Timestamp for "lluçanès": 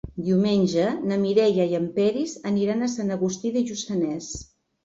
3.69-4.33